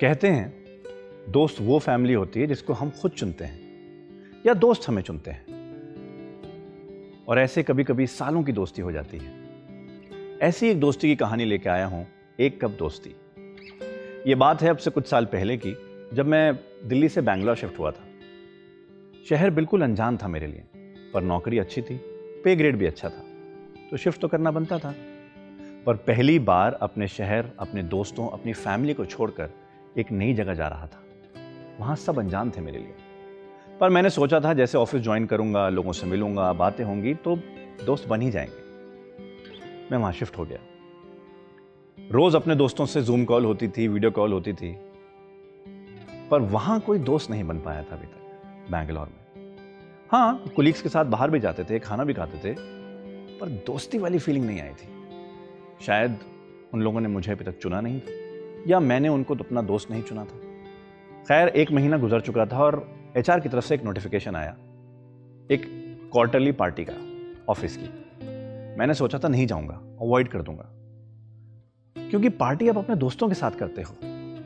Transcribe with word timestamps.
कहते 0.00 0.28
हैं, 0.28 0.64
दोस्त 1.28 1.56
वो 1.60 1.78
फैमिली 1.78 2.14
होती 2.14 2.40
है 2.40 2.46
जिसको 2.46 2.72
हम 2.72 2.90
खुद 2.90 3.10
चुनते 3.10 3.44
हैं, 3.44 3.58
या 4.46 4.54
दोस्त 4.54 4.88
हमें 4.88 5.02
चुनते 5.02 5.30
हैं। 5.30 5.44
और 7.28 7.38
ऐसे 7.38 7.62
कभी 7.62 7.84
कभी 7.84 8.06
सालों 8.06 8.42
की 8.42 8.52
दोस्ती 8.52 8.82
हो 8.82 8.92
जाती 8.92 9.18
है। 9.18 9.32
ऐसी 10.42 10.68
एक 10.68 10.80
दोस्ती 10.80 11.08
की 11.08 11.16
कहानी 11.16 11.44
लेके 11.44 11.68
आया 11.68 11.86
हूँ, 11.86 12.06
एक 12.40 12.60
कप 12.60 12.70
दोस्ती। 12.70 13.14
ये 14.26 14.34
बात 14.34 14.62
है 14.62 14.68
अब 14.68 14.76
से 14.76 14.90
कुछ 14.90 15.06
साल 15.06 15.24
पहले 15.24 15.56
की, 15.56 15.76
जब 16.12 16.26
मैं 16.26 16.58
दिल्ली 16.84 17.08
से 17.08 17.20
बैंगलोर 17.20 17.56
शिफ्ट 17.56 17.78
हुआ 17.78 17.90
था। 17.90 18.04
शहर 19.28 19.50
बिल्कुल 19.50 19.82
अनजान 19.82 20.16
था 20.16 20.28
मेरे 20.28 20.46
लिए, 20.46 20.62
पर 21.14 21.22
नौकरी 21.22 21.58
अच्छी 21.58 21.82
थी, 21.82 22.00
पे 22.44 22.56
ग्रेड 22.56 22.76
भी 22.76 22.86
अच्छा 22.86 23.08
था 23.08 23.24
तो 23.90 23.96
शिफ्ट 23.96 24.20
तो 24.20 24.28
करना 24.28 24.50
बनता 24.50 24.78
था। 24.78 24.94
पर 25.86 25.96
पहली 25.96 26.38
बार 26.38 26.72
अपने 26.72 27.08
शहर, 27.08 27.50
अपने 27.58 27.82
दोस्तों, 27.82 28.28
अपनी 28.28 28.52
फैमिली 28.52 28.94
को 28.94 29.04
छोड़कर 29.04 29.50
एक 29.98 30.12
नई 30.12 30.34
जगह 30.34 30.54
जा 30.54 30.68
रहा 30.68 30.86
था। 30.86 31.02
वहाँ 31.80 31.96
सब 31.96 32.18
अनजान 32.18 32.50
थे 32.50 32.60
मेरे 32.60 32.78
लिए। 32.78 32.94
पर 33.80 33.90
मैंने 33.90 34.10
सोचा 34.10 34.40
था, 34.40 34.54
जैसे 34.54 34.78
ऑफ़िस 34.78 35.02
ज्वाइन 35.02 35.26
करूँगा, 35.26 35.68
लोगों 35.68 35.92
से 35.92 36.06
मिलूँगा, 36.06 36.52
बातें 36.52 36.84
होंगी 36.84 37.14
तो 37.14 37.36
दोस्त 37.84 38.08
बन 38.08 38.20
ही 38.20 38.30
जाएँगे। 38.30 38.66
मैं 39.90 39.98
वहाँ 39.98 40.12
शिफ्ट 40.12 40.38
हो 40.38 40.44
गया। 40.44 40.58
रोज 42.10 42.36
अपने 42.36 42.54
दोस्तों 42.54 42.86
से 42.86 43.02
जूम 43.02 43.24
कॉल 43.24 43.44
होती 43.44 43.68
थी, 43.68 43.88
वीडियो 43.88 44.10
कॉल 44.10 44.32
होती 44.32 44.52
थी। 44.52 44.76
पर 46.30 46.40
वहाँ 46.40 46.80
कोई 46.80 46.98
दोस्त 46.98 47.30
नहीं 47.30 47.44
बन 47.44 47.58
पाया 47.58 47.82
था 47.82 47.96
अभी 47.96 48.06
तक, 48.06 48.42
बैंगलोर 48.70 49.06
में। 49.06 49.56
हाँ 50.12 50.44
कुलीग्स 50.56 50.82
के 50.82 50.88
साथ 50.88 51.04
बाहर 51.04 51.30
भी 51.30 51.40
जाते 51.40 51.64
थे, 51.64 51.78
खाना 51.78 52.04
भी 52.04 52.14
खाते 52.14 52.38
थे, 52.38 52.56
पर 53.38 53.48
दोस्ती 53.48 53.98
वाली 53.98 54.18
फीलिंग 54.18 54.46
नहीं 54.46 54.60
आई 54.60 54.70
थी। 54.70 54.88
शायद 55.86 56.18
उन 56.74 56.82
लोगों 56.82 57.00
ने 57.00 57.08
मुझे 57.08 57.32
अभी 57.32 57.44
तक 57.44 57.58
चुना 57.58 57.80
नहीं 57.80 58.00
था। 58.00 58.25
या 58.66 58.80
मैंने 58.80 59.08
उनको 59.08 59.34
तो 59.34 59.44
अपना 59.44 59.62
दोस्त 59.62 59.90
नहीं 59.90 60.02
चुना 60.02 60.24
था। 60.24 60.38
खैर, 61.28 61.48
एक 61.48 61.72
महीना 61.72 61.98
गुजर 61.98 62.20
चुका 62.20 62.46
था 62.46 62.58
और 62.58 62.88
एचआर 63.16 63.40
की 63.40 63.48
तरफ़ 63.48 63.64
से 63.64 63.74
एक 63.74 63.84
नोटिफिकेशन 63.84 64.36
आया। 64.36 64.56
एक 65.50 65.62
क्वार्टरली 66.12 66.52
पार्टी 66.52 66.86
का 66.88 66.92
ऑफ़िस 67.48 67.76
की। 67.76 67.84
मैंने 68.78 68.94
सोचा 68.94 69.18
था 69.18 69.28
नहीं 69.28 69.46
जाऊँगा 69.46 69.74
अवॉइड 69.74 70.28
कर 70.28 70.42
दूँगा। 70.42 70.66
क्योंकि 72.10 72.28
पार्टी 72.28 72.68
आप 72.68 72.78
अपने 72.78 72.96
दोस्तों 72.96 73.28
के 73.28 73.34
साथ 73.34 73.50
करते 73.50 73.82
हो, 73.82 73.94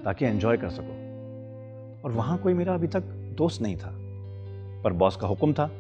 ताकि 0.05 0.25
एंजॉय 0.25 0.57
कर 0.57 0.69
सको। 0.71 1.01
और 2.05 2.13
वहाँ 2.13 2.39
कोई 2.39 2.55
मेरा 2.55 2.75
अभी 2.75 2.87
तक 2.87 3.01
दोस्त 3.37 3.63
नहीं 3.63 3.77
था। 3.77 3.97
पर 4.83 4.93
बॉस 4.93 5.17
का 5.17 5.27
हुक्म 5.27 5.53
था। 5.53 5.71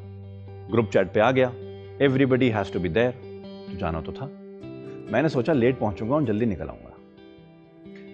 ग्रुप 0.70 0.90
चैट 0.92 1.12
पे 1.12 1.20
आ 1.20 1.30
गया। 1.30 1.52
Everybody 2.04 2.48
has 2.48 2.72
to 2.72 2.80
be 2.80 2.88
there 2.88 3.10
तो 3.70 3.76
जाना 3.76 4.00
तो 4.00 4.12
था। 4.12 4.26
मैंने 5.12 5.28
सोचा 5.28 5.52
लेट 5.52 5.78
पहुंचूँगा 5.78 6.14
और 6.14 6.24
जल्दी 6.24 6.46
निकल 6.46 6.68
आऊँगा। 6.68 6.89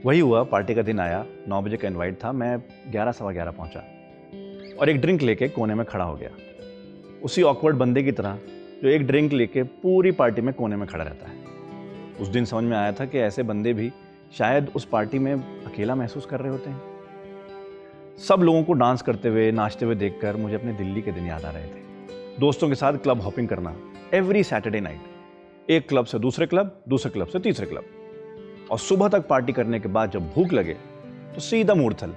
वही 0.06 0.20
हुआ, 0.20 0.42
पार्टी 0.42 0.74
का 0.74 0.82
दिन 0.82 1.00
आया, 1.00 1.26
नौ 1.48 1.62
बजे 1.62 1.76
का 1.76 1.88
इनवाइट 1.88 2.24
था, 2.24 2.32
मैं 2.32 2.62
ग्यारह, 2.90 3.12
सवा 3.12 3.32
ग्यारह 3.32 3.50
पहुँचा। 3.50 3.80
और 4.80 4.88
एक 4.88 5.00
ड्रिंक 5.00 5.22
लेके 5.22 5.48
कोने 5.48 5.74
में 5.74 5.86
खड़ा 5.86 6.04
हो 6.04 6.14
गया। 6.14 6.30
उसी 7.22 7.42
ऑकवर्ड 7.42 7.76
बंदे 7.76 8.02
की 8.02 8.12
तरह, 8.12 8.38
जो 8.82 8.88
एक 8.88 9.06
ड्रिंक 9.06 9.32
लेके 9.32 9.62
पूरी 9.62 10.10
पार्टी 10.10 10.42
में 10.42 10.54
कोने 10.54 10.76
में 10.76 10.88
खड़ा 10.88 11.04
रहता 11.04 11.30
है। 11.30 11.36
उस 12.20 12.28
दिन 12.28 12.44
समझ 12.44 12.64
में 12.64 12.76
आया 12.76 12.92
था 12.92 13.04
कि 13.04 13.18
ऐसे 13.18 13.42
बंदे 13.42 13.72
भी 13.72 13.92
शायद 14.38 14.72
उस 14.74 14.84
पार्टी 14.84 15.18
में 15.18 15.34
अकेला 15.64 15.94
महसूस 15.94 16.26
कर 16.26 16.40
रहे 16.40 16.50
होते 16.50 16.70
हैं। 16.70 16.82
सब 18.28 18.40
लोगों 18.40 18.62
को 18.62 18.72
डांस 18.72 19.02
करते 19.02 19.28
हुए, 19.28 19.50
नाचते 19.50 19.84
हुए 19.84 19.94
देखकर 19.94 20.36
मुझे 20.36 20.54
अपने 20.54 20.72
दिल्ली 20.72 21.02
के 21.02 21.12
दिन 21.12 21.26
याद 21.26 21.44
आ 21.44 21.50
रहे 21.50 21.66
थे। 21.66 21.80
दोस्तों 22.40 22.68
के 22.68 22.74
साथ 22.74 22.92
क्लब 22.92 23.20
हॉपिंग 23.20 23.48
करना 23.48 23.76
एवरी 24.14 24.44
सैटरडे 24.44 24.80
नाइट 24.80 25.70
एक 25.70 25.88
क्लब 25.88 26.04
से 26.04 26.18
दूसरे 26.18 26.46
क्लब 26.46 26.82
दूसरे 26.88 27.10
क्लब 27.10 27.26
से 27.26 27.38
तीसरे 27.38 27.66
क्लब 27.66 27.84
और 28.70 28.78
सुबह 28.78 29.08
तक 29.08 29.26
पार्टी 29.28 29.52
करने 29.52 29.80
के 29.80 29.88
बाद 29.88 30.10
जब 30.10 30.30
भूख 30.32 30.52
लगे 30.52 30.74
तो 31.34 31.40
सीधा 31.40 31.74
मूर्थल, 31.74 32.14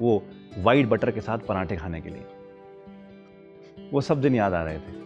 वो 0.00 0.22
वाइट 0.58 0.86
बटर 0.88 1.10
के 1.10 1.20
साथ 1.20 1.38
पराठे 1.38 1.76
खाने 1.76 2.00
के 2.00 2.08
लिए। 2.08 2.24
वो 3.92 4.00
सब 4.00 4.20
दिन 4.20 4.34
याद 4.34 4.54
आ 4.54 4.62
रहे 4.62 4.78
थे। 4.78 4.98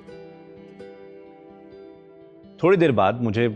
थोड़ी 2.63 2.77
देर 2.77 2.93
बाद 2.93 3.23
मुझे 3.23 3.47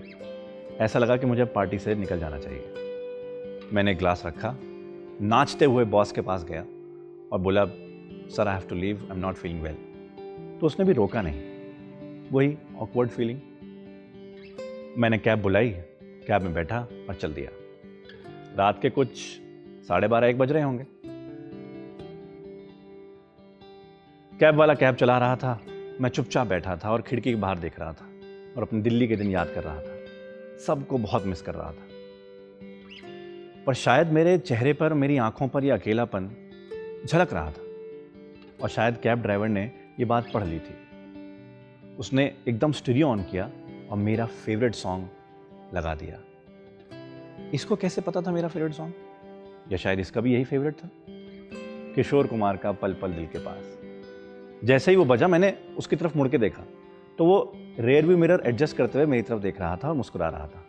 ऐसा 0.81 0.99
लगा 0.99 1.17
कि 1.17 1.27
मुझे 1.27 1.45
पार्टी 1.55 1.79
से 1.79 1.95
निकल 1.95 2.19
जाना 2.21 2.39
चाहिए। 2.39 3.69
मैंने 3.73 3.95
ग्लास 3.95 4.23
रखा, 4.27 4.55
नाचते 5.23 5.65
हुए 5.65 5.85
बॉस 5.87 6.12
के 6.12 6.21
पास 6.21 6.45
गया 6.45 6.61
और 7.33 7.39
बोला 7.39 7.65
sir 8.37 8.49
I 8.49 8.55
have 8.55 8.69
to 8.69 8.75
leave 8.75 9.03
I 9.03 9.17
am 9.17 9.21
not 9.21 9.35
feeling 9.35 9.62
well 9.62 9.75
तो 10.61 10.67
उसने 10.67 10.85
भी 10.87 10.93
रोका 10.93 11.23
नहीं। 11.23 11.43
वही 12.33 12.56
ऑकवर्ड 12.79 13.11
फीलिंग 13.11 13.41
मैंने 14.99 15.19
कैब 15.19 15.43
बुलाई 15.43 15.75
कैब 16.28 16.43
में 16.43 16.55
बैठा 16.55 16.78
और 17.09 17.15
चल 17.15 17.33
दिया। 17.33 17.50
रात 18.56 18.83
के 18.83 18.91
कुछ 18.91 19.09
साढ़े 19.89 20.09
बारह, 20.09 20.27
एक 20.27 20.39
बज 20.39 20.53
रहे 20.53 20.62
होंगे। 20.62 20.87
कैब 24.38 24.55
वाला 24.55 24.75
कैब 24.75 24.94
चला 24.94 25.19
रहा 25.19 25.37
था। 25.37 25.61
मैं 26.00 26.09
चुपचाप 26.09 26.47
बैठा 26.47 26.77
था 26.77 26.91
और 26.91 27.03
खिड़की 27.03 27.31
के 27.31 27.37
बाहर 27.37 27.59
देख 27.59 27.81
रहा 27.81 27.93
था 27.93 28.06
और 28.56 28.62
अपने 28.62 28.81
दिल्ली 28.81 29.09
के 29.09 29.17
दिन 29.17 29.31
याद 29.31 29.49
कर 29.55 29.65
रहा 29.65 29.81
था। 29.81 29.99
सबको 30.67 30.99
बहुत 30.99 31.27
मिस 31.27 31.43
कर 31.43 31.55
रहा 31.55 31.72
था। 31.72 31.87
पर 33.67 33.75
शायद 33.75 34.09
मेरे 34.09 34.38
चेहरे 34.38 34.72
पर, 34.72 34.94
मेरी 34.94 35.17
आँखों 35.17 35.49
पर 35.49 35.65
यह 35.65 35.75
अकेलापन 35.75 36.31
झलक 37.06 37.33
रहा 37.33 37.50
था 37.50 37.62
और 38.62 38.69
शायद 38.69 38.97
कैब 38.97 39.22
ड्राइवर 39.22 39.49
ने 39.49 39.71
ये 40.00 40.05
बात 40.05 40.33
पढ़ 40.34 40.44
ली 40.44 40.59
थी। 40.59 40.75
उसने 41.99 42.37
एकदम 42.49 42.72
स्टूडियो 42.72 43.09
ऑन 43.09 43.22
किया 43.22 43.50
और 43.91 43.97
मेरा 43.99 44.27
फेवरेट 44.27 44.75
सॉन्ग 44.75 45.09
लगा 45.75 45.95
दिया। 45.95 46.19
इसको 47.55 47.77
कैसे 47.77 48.01
पता 48.01 48.21
था 48.21 48.31
मेरा 48.31 48.49
फेवरेट 48.49 48.73
सॉन्ग 48.73 48.95
या 49.73 49.79
शायद 49.79 50.01
इसका 50.01 50.21
भी 50.21 50.34
यही 50.34 50.45
फेवरेट 50.45 50.75
था? 50.75 50.91
किशोर 51.95 52.27
कुमार 52.27 52.56
का 52.56 52.73
पल 52.73 52.95
पल 52.95 53.12
दिल 53.12 53.27
के 53.27 53.39
पास। 53.39 53.79
जैसे 54.65 54.91
ही 54.91 54.97
वो 54.97 55.05
बजा, 55.05 55.29
मैंने 55.29 55.59
उसकी 55.79 55.97
तरफ़ 55.97 56.19
मुड़ 56.19 56.29
के 56.29 56.39
देखा। 56.39 56.62
तो 57.19 57.25
वो 57.25 57.53
रेयर 57.79 58.06
व्यू 58.06 58.19
मिरर 58.19 58.43
एडजस्ट 58.47 58.77
करते 58.77 58.99
हुए 58.99 59.06
मेरी 59.06 59.23
तरफ़ 59.23 59.41
देख 59.41 59.61
रहा 59.61 59.77
था 59.77 59.89
और 59.89 59.95
मुस्कुरा 59.95 60.29
रहा 60.29 60.47
था। 60.47 60.65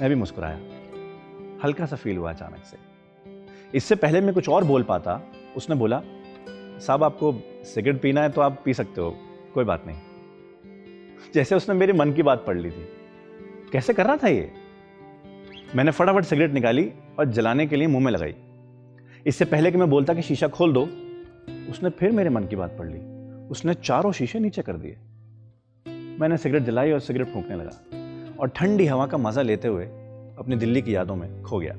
मैं 0.00 0.08
भी 0.08 0.14
मुस्कुराया। 0.14 0.60
हल्का 1.64 1.86
सा 1.86 1.96
फील 1.96 2.16
हुआ 2.16 2.32
अचानक 2.32 2.64
से। 2.64 2.76
इससे 3.74 3.94
पहले 3.94 4.20
मैं 4.20 4.34
कुछ 4.34 4.48
और 4.48 4.64
बोल 4.64 4.82
पाता। 4.82 5.20
उसने 5.56 5.76
बोला, 5.76 6.02
साहब, 6.78 7.04
आपको 7.04 7.40
सिगरेट 7.62 8.00
पीना 8.00 8.22
है 8.22 8.30
तो 8.30 8.40
आप 8.40 8.62
पी 8.64 8.74
सकते 8.74 9.00
हो। 9.00 9.18
कोई 9.54 9.64
बात 9.64 9.84
नहीं। 9.86 9.98
जैसे 11.34 11.54
उसने 11.54 11.74
मेरे 11.74 11.92
मन 11.92 12.12
की 12.12 12.22
बात 12.22 12.44
पढ़ 12.46 12.56
ली 12.56 12.70
थी। 12.70 12.88
कैसे 13.72 13.92
कर 13.92 14.06
रहा 14.06 14.16
था 14.16 14.28
ये? 14.28 14.50
मैंने 15.76 15.90
फटाफट 15.90 16.24
सिगरेट 16.24 16.52
निकाली 16.52 16.90
और 17.18 17.24
जलाने 17.26 17.66
के 17.66 17.76
लिए 17.76 17.86
मुँह 17.86 18.04
में 18.04 18.10
लगाई। 18.12 18.34
इससे 19.26 19.44
पहले 19.44 19.70
कि 19.70 19.78
मैं 19.78 19.88
बोलता 19.90 20.14
कि 20.14 20.22
शीशा 20.22 20.48
खोल 20.48 20.72
दो, 20.72 20.82
उसने 21.70 21.90
फिर 21.90 22.12
मेरे 22.12 22.30
मन 22.30 22.46
की 22.46 22.56
बात 22.56 22.76
पढ़ 22.78 22.86
ली। 22.86 22.98
उसने 23.48 23.74
चारों 23.74 24.12
शीशे 24.12 24.38
नीचे 24.38 24.62
कर 24.62 24.76
दिए। 24.76 24.96
मैंने 26.20 26.36
सिगरेट 26.36 26.62
जलाई 26.62 26.92
और 26.92 27.00
सिगरेट 27.00 27.28
फूकने 27.28 27.56
लगा 27.56 28.36
और 28.40 28.48
ठंडी 28.48 28.86
हवा 28.86 29.06
का 29.06 29.18
मज़ा 29.18 29.42
लेते 29.42 29.68
हुए 29.68 29.84
अपनी 30.38 30.56
दिल्ली 30.56 30.82
की 30.82 30.94
यादों 30.94 31.16
में 31.16 31.42
खो 31.42 31.58
गया। 31.58 31.74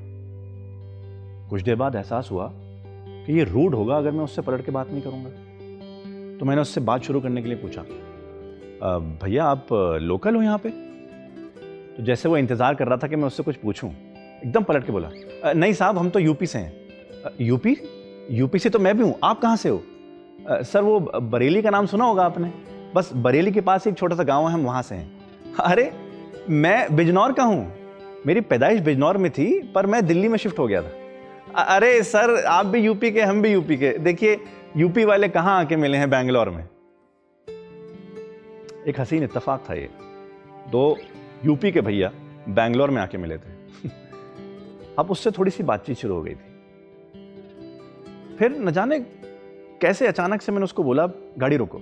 कुछ 1.50 1.62
देर 1.62 1.76
बाद 1.76 1.96
एहसास 1.96 2.30
हुआ 2.32 2.50
कि 2.54 3.38
ये 3.38 3.44
रूड 3.44 3.76
होगा 3.76 3.98
अगर 3.98 4.12
मैं 4.12 4.24
उससे 4.24 4.42
पलट 4.42 4.66
के 4.66 4.72
बात 4.72 4.92
नहीं 4.92 5.02
करूँगा। 5.02 5.30
तो 6.40 6.46
मैंने 6.46 6.62
उससे 6.62 6.82
बात 6.82 7.04
शुरू 7.04 7.22
करने 7.22 7.42
के 7.42 7.50
लिए 7.50 7.58
पूछा 7.58 7.86
भैया 9.24 9.46
आप 9.46 9.68
लोकल 10.02 10.36
हो 10.36 10.42
यहाँ 10.42 10.58
पे? 10.58 10.83
तो 11.98 12.04
जैसे 12.04 12.30
वो 12.30 12.38
इंतज़ार 12.38 12.76
कर 12.76 12.88
रहा 12.88 12.98
था 12.98 13.08
कि 13.08 13.16
मैं 13.16 13.28
उससे 13.28 13.44
कुछ 13.44 13.56
पूछूँ, 13.56 13.90
एकदम 14.44 14.64
पलट 14.64 14.86
के 14.86 14.92
बोला 14.92 15.10
नहीं 15.54 15.74
साहब, 15.74 15.98
हम 15.98 16.10
तो 16.10 16.20
यूपी 16.20 16.46
से 16.46 16.60
हैं। 16.60 17.36
यूपी? 17.42 17.78
यूपी 18.32 18.60
से 18.60 18.70
तो 18.70 18.80
मैं 18.80 18.98
भी 18.98 19.04
हूँ, 19.04 19.16
आप 19.24 19.42
कहाँ 19.42 19.56
से 19.56 19.70
हो? 19.70 19.84
सर, 20.42 20.82
वो 20.82 21.00
बरेली 21.00 21.62
का 21.62 21.70
नाम 21.70 21.86
सुना 21.86 22.06
होगा 22.06 22.24
आपने। 22.24 22.52
बस 22.96 23.10
बरेली 23.16 23.52
के 23.52 23.62
पास 23.62 23.88
एक 23.88 23.98
छोटा 23.98 24.16
सा 24.16 24.24
गाँव 24.24 24.48
है, 24.48 24.54
हम 24.54 24.66
वहाँ 24.66 24.82
से 24.82 24.96
हैं। 24.96 25.56
अरे, 25.62 25.92
मैं 26.50 26.96
बिजनौर 26.96 27.34
का 27.34 27.44
हूँ। 27.44 27.72
मेरी 28.26 28.42
पैदाइश 28.42 28.80
बिजनौर 28.82 29.18
में 29.18 29.32
थी, 29.32 29.48
पर 29.76 29.86
मैं 29.86 30.06
दिल्ली 30.06 30.28
में 30.28 30.38
शिफ्ट 30.38 30.60
हो 30.60 30.68
गया 30.68 30.82
था। 30.82 31.64
अरे 31.66 32.02
सर, 32.04 32.36
आप 32.46 32.66
भी 32.66 32.80
यूपी 32.80 33.12
के, 33.12 33.22
हम 33.22 33.42
भी 33.42 33.52
यूपी 33.52 33.78
के। 33.78 33.98
देखिए, 34.00 34.40
यूपी 34.78 35.06
वाले 35.06 35.30
कहाँ 35.30 35.60
आके 35.60 35.76
मिले 35.76 35.98
हैं 35.98 36.10
बैंगलोर 36.10 36.50
में? 36.50 36.64
एक 38.88 39.00
हसीन 39.00 39.24
इतफाक 39.24 39.64
था 39.70 39.74
ये। 39.74 39.90
दो 40.70 40.98
यूपी 41.46 41.72
के 41.72 41.82
भैया 41.82 42.12
बैंगलोर 42.50 42.90
में 42.90 43.02
आके 43.02 43.18
मिले 43.18 43.38
थे। 43.38 43.90
अब 45.00 45.12
उससे 45.12 45.32
थोड़ी 45.32 45.52
सी 45.52 45.64
बातचीत 45.64 45.98
शुरू 45.98 46.16
हो 46.16 46.22
गई 46.24 46.34
थी। 46.34 46.52
फिर 48.38 48.52
न 48.52 48.72
जाने 48.72 49.00
कैसे 49.82 50.08
अचानक 50.08 50.42
से 50.42 50.52
मैंने 50.52 50.64
उसको 50.64 50.84
बोला, 50.84 51.06
गाड़ी 51.38 51.58
रोको। 51.58 51.78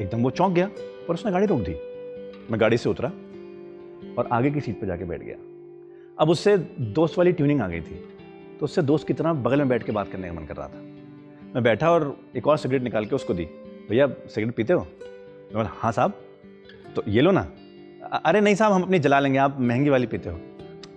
एकदम 0.00 0.22
वो 0.22 0.30
चौंक 0.30 0.52
गया 0.52 0.66
और 0.66 1.14
उसने 1.14 1.32
गाड़ी 1.32 1.46
रोक 1.46 1.60
दी। 1.60 1.72
मैं 2.50 2.60
गाड़ी 2.60 2.76
से 2.76 2.88
उतरा 2.88 3.08
और 4.18 4.28
आगे 4.32 4.50
की 4.50 4.60
सीट 4.60 4.80
पर 4.80 4.86
जाके 4.86 5.04
बैठ 5.04 5.22
गया। 5.22 5.36
अब 6.18 6.30
उससे 6.30 6.56
दोस्त 6.80 7.18
वाली 7.18 7.32
ट्यूनिंग 7.32 7.60
आ 7.60 7.68
गई 7.68 7.80
थी 7.80 7.94
तो 8.58 8.64
उससे 8.64 8.82
दोस्त 8.82 9.06
की 9.06 9.14
तरह 9.14 9.32
बगल 9.32 9.58
में 9.58 9.68
बैठ 9.68 9.82
के 9.82 9.92
बात 9.92 10.08
करने 10.12 10.28
का 10.28 10.34
मन 10.34 10.44
कर 10.46 10.56
रहा 10.56 10.68
था। 10.68 10.80
मैं 11.54 11.62
बैठा 11.62 11.90
और 11.90 12.16
एक 12.36 12.46
और 12.46 12.58
सिगरेट 12.58 12.82
निकाल 12.82 13.06
के 13.06 13.14
उसको 13.14 13.34
दी, 13.34 13.44
भैया, 13.90 14.06
सिगरेट 14.06 14.54
पीते 14.54 14.72
हो? 14.72 14.80
मैं 14.80 15.54
बोला 15.54 15.70
हाँ 15.74 15.92
साहब। 15.92 16.12
तो 16.96 17.02
ये 17.08 17.20
लो 17.20 17.30
ना। 17.30 17.46
अरे 18.12 18.40
नहीं 18.40 18.54
साहब, 18.54 18.72
हम 18.72 18.82
अपनी 18.82 18.98
जला 18.98 19.20
लेंगे, 19.20 19.38
आप 19.38 19.60
महँगी 19.60 19.90
वाली 19.90 20.06
पीते 20.06 20.28
हो। 20.28 20.40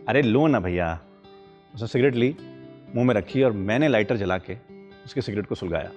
अरे 0.07 0.21
लो 0.21 0.47
ना 0.47 0.59
भैया, 0.59 0.99
उसने 1.75 1.87
सिगरेट 1.87 2.15
ली, 2.15 2.35
मुँह 2.95 3.07
में 3.07 3.15
रखी 3.15 3.43
और 3.43 3.51
मैंने 3.51 3.87
लाइटर 3.87 4.17
जला 4.17 4.37
के 4.37 4.53
उसके 5.05 5.21
सिगरेट 5.21 5.45
को 5.45 5.55
सुलगाया। 5.55 5.91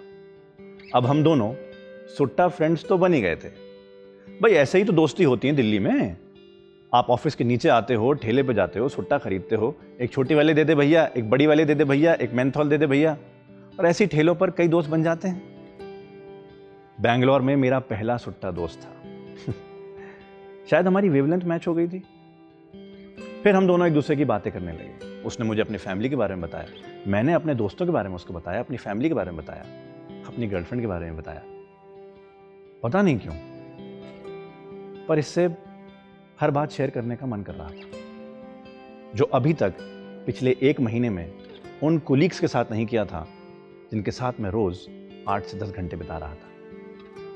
अब 0.94 1.06
हम 1.06 1.25
दोनों 1.25 1.55
सुट्टा 2.19 2.49
फ्रेंड्स 2.49 2.88
तो 2.88 2.99
बन 2.99 3.14
ही 3.14 3.20
गए 3.20 3.37
थे। 3.37 3.49
भाई 4.41 4.53
ऐसे 4.53 4.79
ही 4.79 4.85
तो 4.85 4.93
दोस्ती 4.93 5.25
होती 5.25 5.49
है 5.49 5.55
दिल्ली 5.55 5.79
में। 5.79 6.17
आप 6.94 7.06
ऑफ़िस 7.11 7.35
के 7.35 7.44
नीचे 7.44 7.69
आते 7.69 7.94
हो, 7.94 8.12
ठेले 8.12 8.43
पे 8.43 8.55
जाते 8.55 8.79
हो, 8.79 8.88
सुट्टा 8.88 9.19
खरीदते 9.19 9.56
हो, 9.56 9.76
एक 10.00 10.12
छोटी 10.12 10.35
वाले 10.35 10.55
दे 10.55 10.64
दे 10.64 10.75
भैया, 10.75 11.11
एक 11.17 11.31
बड़ी 11.31 11.47
वाले 11.47 11.64
दे 11.64 11.75
दे 11.75 11.85
भैया, 11.85 12.14
एक 12.14 12.32
मैंथॉल 12.32 12.69
दे 12.69 12.79
दे 12.79 12.87
भैया, 12.87 13.17
और 13.79 13.87
ऐसी 13.87 14.06
ठेलों 14.06 14.35
पर 14.35 14.50
कई 14.50 14.69
दोस्त 14.69 14.91
बन 14.91 15.03
जाते 15.03 15.29
हैं। 15.29 15.43
बैंगलोर 17.00 17.41
में 17.41 17.56
मेरा 17.56 17.79
पहला 17.79 18.17
सुट्टा 18.17 18.50
दोस्त 18.50 18.81
था। 18.82 19.03
शायद 20.70 20.87
हमारी 20.87 21.09
वेवलेंथ 21.09 21.41
मैच 21.41 21.67
हो 21.69 21.75
गई 21.75 21.88
थी। 21.88 21.99
फिर 23.43 23.55
हम 23.55 23.67
दोनों 23.67 23.87
एक 23.87 23.94
दूसरे 23.94 24.17
की 24.17 24.25
बातें 24.25 24.53
करने 24.53 24.73
लगे। 24.73 25.23
उसने 25.23 25.47
मुझे 25.47 25.61
अपनी 25.61 25.79
फैमिली 25.79 26.09
के 26.09 26.17
बारे 26.17 26.35
में 26.35 26.43
बताया। 26.43 26.67
मैंने 27.06 27.32
अपने 27.32 27.55
दोस्तों 27.55 27.87
के 27.87 27.93
बारे 27.93 28.09
में 28.09 28.17
उसको 28.17 28.35
बताया, 28.35 28.61
अपनी 28.61 28.76
फैमिली 28.76 29.09
के 29.09 29.14
बारे 29.14 29.31
में 29.31 29.41
बताया, 29.41 29.64
अपनी 30.26 30.47
गर्लफ्रेंड 30.47 30.82
के 30.82 30.87
बारे 30.87 31.06
में 31.06 31.17
बताया। 31.17 31.43
पता 32.82 33.03
नहीं 33.03 33.19
क्यों, 33.19 33.35
पर 35.06 35.19
इससे 35.19 35.47
हर 36.41 36.50
बात 36.50 36.70
शेयर 36.70 36.91
करने 36.91 37.17
का 37.17 37.26
मन 37.26 37.43
कर 37.43 37.55
रहा 37.55 37.69
था। 37.69 37.91
जो 39.14 39.25
अभी 39.25 39.53
तक, 39.53 39.75
पिछले 40.26 40.56
एक 40.62 40.81
महीने 40.81 41.11
में 41.11 41.32
उन 41.82 41.99
कुलीग्स 41.99 42.41
के 42.41 42.49
साथ 42.49 42.64
नहीं 42.70 42.87
किया 42.87 43.05
था, 43.05 43.26
जिनके 43.93 44.11
साथ 44.11 44.32
मैं 44.41 44.50
रोज़ 44.50 44.88
आठ 45.29 45.44
से 45.44 45.59
दस 45.59 45.70
घंटे 45.70 45.97
बिता 45.97 46.19
रहा 46.19 46.35
था। 46.35 46.49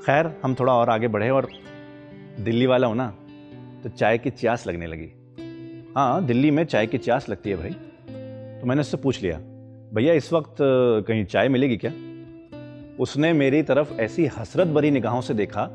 खैर, 0.05 0.35
हम 0.43 0.55
थोड़ा 0.55 0.73
और 0.73 0.89
आगे 0.89 1.07
बढ़े 1.07 1.29
और 1.29 1.49
दिल्ली 2.39 2.65
वाला 2.65 2.87
हो 2.87 2.93
ना 2.93 3.07
तो 3.83 3.89
चाय 3.89 4.17
की 4.17 4.29
चास 4.31 4.67
लगने 4.67 4.87
लगी। 4.87 5.11
हाँ 5.95 6.25
दिल्ली 6.25 6.51
में 6.51 6.63
चाय 6.65 6.87
की 6.87 6.97
चास 6.97 7.29
लगती 7.29 7.49
है 7.49 7.55
भाई। 7.57 7.71
तो 8.59 8.67
मैंने 8.67 8.81
उससे 8.81 8.97
पूछ 8.97 9.21
लिया, 9.23 9.37
भैया, 9.93 10.13
इस 10.13 10.31
वक्त 10.33 10.55
कहीं 10.59 11.25
चाय 11.25 11.49
मिलेगी 11.49 11.77
क्या? 11.77 11.91
उसने 12.99 13.31
मेरी 13.33 13.61
तरफ़ 13.63 13.93
ऐसी 14.01 14.25
हसरत 14.27 14.67
भरी 14.67 14.91
निगाहों 14.91 15.21
से 15.21 15.33
देखा, 15.33 15.69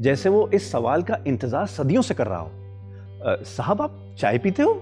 जैसे 0.00 0.28
वो 0.28 0.48
इस 0.54 0.70
सवाल 0.72 1.02
का 1.02 1.18
इंतज़ार 1.26 1.66
सदियों 1.66 2.02
से 2.02 2.14
कर 2.14 2.26
रहा 2.26 2.38
हो। 2.38 3.44
साहब, 3.46 3.82
आप 3.82 4.16
चाय 4.18 4.38
पीते 4.38 4.62
हो? 4.62 4.72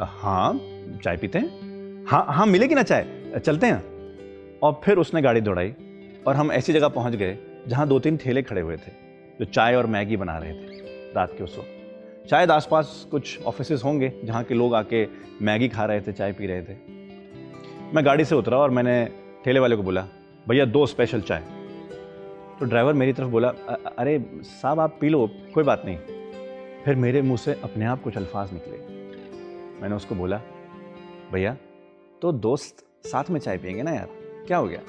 हाँ 0.00 0.60
चाय 1.04 1.16
पीते 1.16 1.38
हैं। 1.38 2.04
हाँ 2.06 2.24
हाँ 2.28 2.46
मिलेगी 2.46 2.74
ना 2.74 2.82
चाय? 2.82 3.06
चलते 3.38 3.66
हैं। 3.66 4.58
और 4.60 4.80
फिर 4.84 4.98
उसने 4.98 5.22
गाड़ी 5.22 5.40
दौड़ाई, 5.40 5.74
और 6.26 6.36
हम 6.36 6.52
ऐसी 6.52 6.72
जगह 6.72 6.88
पहुँच 6.88 7.14
गए, 7.14 7.36
जहाँ 7.68 7.86
दो 7.88 7.98
तीन 7.98 8.16
ठेले 8.16 8.42
खड़े 8.42 8.60
हुए 8.60 8.76
थे। 8.76 9.07
जो 9.38 9.44
चाय 9.44 9.74
और 9.74 9.86
मैगी 9.86 10.16
बना 10.16 10.38
रहे 10.38 10.52
थे 10.52 11.12
रात 11.14 11.32
के 11.38 11.44
उस 11.44 11.58
वक्त। 11.58 12.28
शायद 12.30 12.50
आसपास 12.50 13.06
कुछ 13.10 13.42
ऑफ़िस 13.42 13.84
होंगे 13.84 14.12
जहाँ 14.24 14.42
के 14.44 14.54
लोग 14.54 14.74
आके 14.74 15.06
मैगी 15.42 15.68
खा 15.68 15.84
रहे 15.84 16.00
थे, 16.00 16.12
चाय 16.12 16.32
पी 16.32 16.46
रहे 16.46 16.62
थे। 16.62 16.76
मैं 17.94 18.04
गाड़ी 18.06 18.24
से 18.24 18.34
उतरा 18.34 18.58
और 18.58 18.70
मैंने 18.70 19.08
ठेले 19.44 19.60
वाले 19.60 19.76
को 19.76 19.82
बोला, 19.82 20.06
भैया, 20.48 20.64
दो 20.64 20.86
स्पेशल 20.86 21.20
चाय। 21.20 21.44
तो 22.58 22.64
ड्राइवर 22.64 22.92
मेरी 22.92 23.12
तरफ़ 23.12 23.28
बोला 23.28 23.48
अरे, 23.48 24.24
साहब, 24.42 24.80
आप 24.80 24.98
पी 25.00 25.08
लो, 25.08 25.28
कोई 25.54 25.64
बात 25.64 25.82
नहीं। 25.86 25.96
फिर 26.84 26.96
मेरे 26.96 27.22
मुँह 27.22 27.36
से 27.36 27.52
अपने 27.64 27.84
आप 27.84 28.02
कुछ 28.02 28.16
अल्फाज 28.16 28.52
निकले। 28.52 28.76
मैंने 29.82 29.94
उसको 29.94 30.14
बोला, 30.14 30.40
भैया 31.32 31.56
तो 32.22 32.32
दोस्त 32.32 32.84
साथ 33.06 33.30
में 33.30 33.40
चाय 33.40 33.58
पियेंगे 33.58 33.82
ना 33.82 33.90
यार? 33.90 34.08
क्या 34.46 34.58
हो 34.58 34.68
गया? 34.68 34.80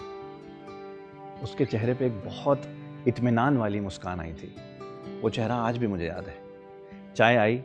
उसके 1.43 1.65
चेहरे 1.65 1.93
पे 1.93 2.05
एक 2.05 2.19
बहुत 2.19 2.61
इत्मीनान 3.07 3.57
वाली 3.57 3.79
मुस्कान 3.79 4.19
आई 4.19 4.33
थी। 4.33 4.55
वो 5.21 5.29
चेहरा 5.29 5.55
आज 5.55 5.77
भी 5.77 5.87
मुझे 5.87 6.05
याद 6.05 6.27
है। 6.27 6.35
चाय 7.15 7.35
आई, 7.35 7.61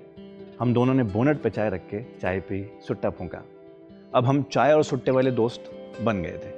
हम 0.60 0.75
दोनों 0.75 0.94
ने 0.94 1.02
बोनट 1.02 1.42
पे 1.42 1.50
चाय 1.50 1.70
रख 1.70 1.81
के 1.81 2.02
चाय 2.20 2.40
पी, 2.40 2.64
सुट्टा 2.88 3.10
फूका। 3.10 3.42
अब 4.14 4.25
हम 4.25 4.42
चाय 4.42 4.72
और 4.72 4.84
सुट्टे 4.84 5.10
वाले 5.10 5.31
दोस्त 5.31 5.70
बन 6.02 6.22
गए 6.22 6.38
थे। 6.38 6.52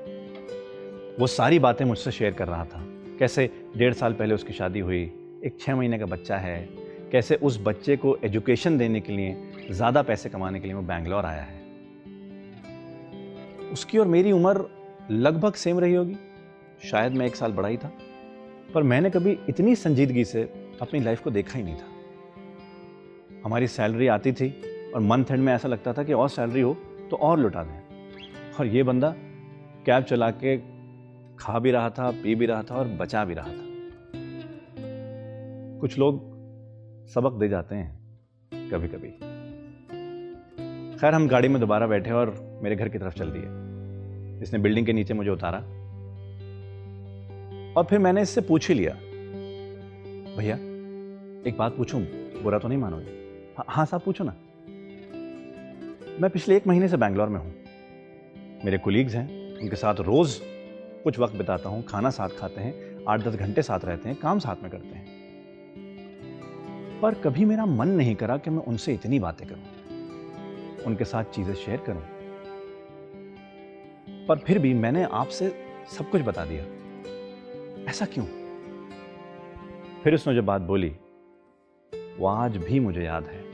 वो 1.18 1.26
सारी 1.26 1.58
बातें 1.58 1.84
मुझसे 1.84 2.10
शेयर 2.10 2.32
कर 2.32 2.48
रहा 2.48 2.64
था। 2.64 2.84
कैसे 3.18 3.50
डेढ़ 3.76 3.94
साल 3.94 4.12
पहले 4.12 4.34
उसकी 4.34 4.52
शादी 4.52 4.80
हुई, 4.80 5.02
एक 5.44 5.56
छः 5.60 5.76
महीने 5.76 5.98
का 5.98 6.06
बच्चा 6.06 6.36
है, 6.36 6.68
कैसे 7.12 7.34
उस 7.34 7.60
बच्चे 7.62 7.96
को 7.96 8.16
एजुकेशन 8.24 8.78
देने 8.78 9.00
के 9.00 9.12
लिए, 9.12 9.36
ज़्यादा 9.70 10.02
पैसे 10.02 10.28
कमाने 10.28 10.60
के 10.60 10.66
लिए 10.66 10.74
वो 10.74 10.82
बैंगलोर 10.82 11.24
आया 11.24 11.42
है। 11.42 11.64
उसकी 13.72 13.98
और 13.98 14.06
मेरी 14.06 14.32
उम्र 14.32 14.68
लगभग 15.10 15.54
सेम 15.54 15.78
रही 15.78 15.94
होगी। 15.94 16.16
शायद 16.90 17.12
मैं 17.12 17.26
एक 17.26 17.36
साल 17.36 17.52
बड़ा 17.52 17.68
ही 17.68 17.76
था। 17.76 17.92
पर 18.74 18.82
मैंने 18.82 19.10
कभी 19.10 19.38
इतनी 19.48 19.74
संजीदगी 19.76 20.24
से 20.24 20.42
अपनी 20.80 21.00
लाइफ 21.00 21.22
को 21.22 21.30
देखा 21.30 21.58
ही 21.58 21.64
नहीं 21.64 21.76
था। 21.76 23.40
हमारी 23.44 23.66
सैलरी 23.66 24.06
आती 24.06 24.32
थी 24.32 24.48
और 24.94 25.00
मंथ 25.00 25.24
एंड 25.30 25.42
में 25.42 25.52
ऐसा 25.52 25.68
लगता 25.68 25.92
था 25.92 26.02
कि 26.02 26.12
और 26.12 26.28
सैलरी 26.28 26.60
हो 26.60 26.74
तो 27.10 27.16
और 27.16 27.38
लुटा 27.38 27.62
दें। 27.64 27.80
और 28.58 28.66
ये 28.66 28.82
बंदा 28.82 29.14
कैब 29.86 30.04
चला 30.04 30.30
के 30.30 30.56
खा 31.38 31.58
भी 31.58 31.70
रहा 31.70 31.90
था, 31.90 32.10
पी 32.12 32.34
भी 32.34 32.46
रहा 32.46 32.62
था 32.62 32.74
और 32.74 32.88
बचा 32.90 33.24
भी 33.24 33.34
रहा 33.34 33.46
था। 33.46 33.64
कुछ 35.80 35.98
लोग 35.98 36.20
सबक 37.08 37.32
दे 37.32 37.48
जाते 37.48 37.74
हैं 37.74 38.68
कभी 38.70 38.88
कभी 38.88 39.08
खैर, 40.98 41.14
हम 41.14 41.26
गाड़ी 41.28 41.48
में 41.48 41.60
दोबारा 41.60 41.86
बैठे 41.86 42.10
और 42.10 42.34
मेरे 42.62 42.76
घर 42.76 42.88
की 42.88 42.98
तरफ़ 42.98 43.14
चल 43.14 43.30
दिए। 43.30 44.42
इसने 44.42 44.58
बिल्डिंग 44.58 44.86
के 44.86 44.92
नीचे 44.92 45.14
मुझे 45.14 45.30
उतारा। 45.30 45.58
और 47.76 47.84
फिर 47.84 47.98
मैंने 47.98 48.22
इससे 48.22 48.40
पूछ 48.40 48.68
ही 48.68 48.74
लिया 48.74 48.92
भैया 50.36 50.56
एक 51.48 51.56
बात 51.58 51.76
पूछूँ? 51.76 52.00
बुरा 52.42 52.58
तो 52.58 52.68
नहीं 52.68 52.78
मानोगे? 52.78 53.10
हाँ, 53.58 53.64
हाँ 53.68 53.86
साहब 53.86 54.02
पूछो 54.02 54.24
ना। 54.24 54.32
मैं 56.20 56.30
पिछले 56.30 56.56
एक 56.56 56.66
महीने 56.66 56.88
से 56.88 56.96
बैंगलोर 56.96 57.28
में 57.28 57.40
हूँ। 57.40 57.54
मेरे 58.64 58.78
कुलीग्स 58.78 59.14
हैं 59.14 59.58
उनके 59.58 59.76
साथ 59.76 59.94
रोज 59.94 60.40
कुछ 61.04 61.18
वक्त 61.18 61.36
बिताता 61.36 61.68
हूँ 61.68 61.84
खाना 61.84 62.10
साथ 62.10 62.28
खाते 62.28 62.60
हैं 62.60 63.04
आठ 63.08 63.20
दस 63.20 63.34
घंटे 63.34 63.62
साथ 63.62 63.80
रहते 63.84 64.08
हैं 64.08 64.18
काम 64.18 64.38
साथ 64.38 64.56
में 64.62 64.70
करते 64.70 64.88
हैं। 64.88 65.04
पर 67.02 67.14
कभी 67.14 67.44
मेरा 67.44 67.66
मन 67.66 67.88
नहीं 67.88 68.14
करा 68.14 68.36
कि 68.36 68.50
मैं 68.50 68.64
उनसे 68.64 68.94
इतनी 68.94 69.18
बातें 69.18 69.48
करूँ। 69.48 70.84
उनके 70.86 71.04
साथ 71.04 71.24
चीज़ें 71.24 71.54
शेयर 71.54 71.80
करूँ। 71.88 72.02
पर 74.26 74.38
फिर 74.38 74.58
भी 74.58 74.74
मैंने 74.74 75.02
आपसे 75.02 75.48
सब 75.98 76.10
कुछ 76.10 76.22
बता 76.22 76.44
दिया। 76.44 76.64
ऐसा 77.88 78.06
क्यों? 78.06 78.24
फिर 80.04 80.14
उसने 80.14 80.34
जो 80.34 80.42
बात 80.42 80.62
बोली, 80.62 80.96
वो 82.18 82.26
आज 82.26 82.56
भी 82.56 82.80
मुझे 82.80 83.02
याद 83.02 83.24
है। 83.24 83.44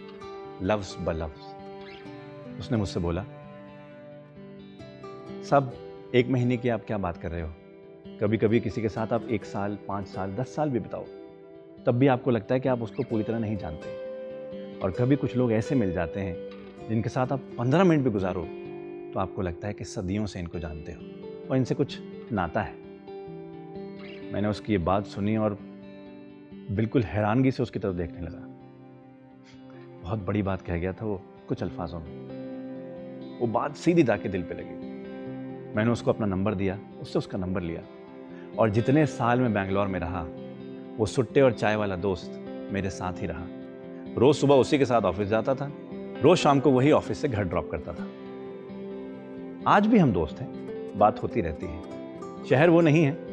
लफ्ज 0.63 0.97
ब 1.01 1.11
लफ्ज। 1.11 2.59
उसने 2.61 2.77
मुझसे 2.77 3.01
बोला 3.01 3.23
सब 5.43 5.73
एक 6.15 6.29
महीने 6.29 6.57
की 6.57 6.69
आप 6.69 6.85
क्या 6.87 6.99
बात 6.99 7.17
कर 7.17 7.31
रहे 7.31 7.43
हो? 7.43 7.53
कभी 8.21 8.37
कभी 8.37 8.61
किसी 8.61 8.83
के 8.83 8.89
साथ 8.89 9.13
आप 9.13 9.29
एक 9.29 9.45
साल, 9.45 9.79
पाँच 9.89 10.07
साल, 10.07 10.35
दस 10.35 10.55
साल 10.55 10.71
भी 10.71 10.79
बिताओ। 10.79 11.05
तब 11.87 11.93
भी 11.93 12.07
आपको 12.07 12.31
लगता 12.31 12.55
है 12.55 12.61
कि 12.61 12.69
आप 12.69 12.83
उसको 12.83 13.03
पूरी 13.03 13.25
तरह 13.25 13.39
नहीं 13.39 13.57
जानते। 13.57 13.89
और 14.79 14.91
कभी 14.91 15.17
कुछ 15.17 15.37
लोग 15.37 15.53
ऐसे 15.53 15.75
मिल 15.75 15.93
जाते 15.93 16.21
हैं, 16.21 16.37
जिनके 16.89 17.09
साथ 17.09 17.33
आप 17.33 17.41
पंद्रह 17.59 17.85
मिनट 17.85 18.05
भी 18.05 18.11
गुजारो 18.11 18.43
तो 19.13 19.21
आपको 19.21 19.43
लगता 19.43 19.69
है 19.69 19.75
कि 19.75 19.85
सदियों 19.85 20.27
से 20.27 20.41
इनको 20.41 20.59
जानते 20.59 20.93
हो। 20.93 21.01
और 21.51 21.57
इनसे 21.57 21.75
कुछ 21.75 21.99
नाता 22.33 22.63
है। 22.63 22.82
मैंने 24.33 24.49
उसकी 24.49 24.73
ये 24.73 24.79
बात 24.79 25.07
सुनी 25.07 25.37
और 25.37 25.59
बिल्कुल 26.71 27.03
हैरानगी 27.03 27.51
से 27.51 27.63
उसकी 27.63 27.79
तरफ़ 27.79 27.97
देखने 27.97 28.21
लगा। 28.21 28.49
बहुत 30.03 30.19
बड़ी 30.19 30.43
बात 30.43 30.63
कह 30.63 30.77
गया 30.77 30.93
था 30.93 31.07
वो, 31.07 31.23
कुछ 31.49 31.63
अल्फाजों 31.63 32.01
में। 32.01 33.39
वो 33.39 33.47
बात 33.47 33.77
सीधी 33.77 34.03
जाके 34.03 34.29
दिल 34.29 34.43
पे 34.43 34.55
लगी। 34.55 34.75
मैंने 35.77 35.91
उसको 35.91 36.13
अपना 36.13 36.27
नंबर 36.27 36.55
दिया, 36.55 36.79
उससे 37.01 37.19
उसका 37.19 37.39
नंबर 37.39 37.61
लिया। 37.61 37.83
और 38.59 38.71
जितने 38.71 39.07
साल 39.07 39.41
में 39.41 39.55
बैंगलोर 39.55 39.87
में 39.87 40.01
रहा, 40.01 40.27
वो 40.97 41.07
सुट्टे 41.07 41.41
और 41.41 41.53
चाय 41.53 41.77
वाला 41.77 41.97
दोस्त 41.97 42.45
मेरे 42.73 42.91
साथ 42.91 43.13
ही 43.13 43.27
रहा। 43.27 43.47
रोज 44.19 44.37
सुबह 44.37 44.55
उसी 44.55 44.79
के 44.79 44.87
साथ 44.87 45.03
ऑफ़िस 45.03 45.29
जाता 45.29 45.55
था, 45.55 45.73
रोज 46.23 46.39
शाम 46.39 46.61
को 46.61 46.71
वही 46.71 46.91
ऑफ़िस 46.91 47.19
से 47.19 47.29
घर 47.29 47.45
ड्रॉप 47.45 47.71
करता 47.71 47.93
था। 47.93 48.07
आज 49.67 49.87
भी 49.87 49.99
हम 49.99 50.13
दोस्त 50.13 50.41
हैं, 50.41 50.53
बात 50.99 51.23
होती 51.23 51.41
रहती 51.41 51.67
है। 51.67 51.83
शहर 52.45 52.71
वो 52.71 52.81
नहीं 52.81 53.05
है 53.05 53.32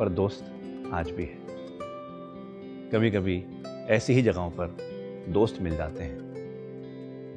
पर 0.00 0.08
दोस्त 0.08 0.44
आज 0.92 1.10
भी 1.10 1.24
है। 1.24 1.38
कभी 2.90 3.10
कभी 3.10 3.44
ऐसी 3.66 4.12
ही 4.12 4.22
जगहों 4.22 4.50
पर 4.50 4.76
दोस्त 5.28 5.62
मिल 5.62 5.76
जाते 5.76 6.02
हैं। 6.02 6.18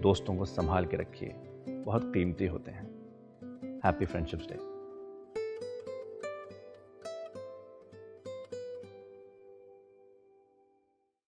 दोस्तों 0.01 0.35
को 0.35 0.45
संभाल 0.45 0.85
के 0.85 0.97
रखिए। 0.97 1.35
बहुत 1.69 2.13
कीमती 2.13 2.45
होते 2.45 2.71
हैं। 2.71 2.87
Happy 3.85 4.05
friendships 4.05 4.47
Day. 4.47 4.72